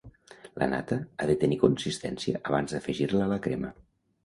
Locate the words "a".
3.29-3.31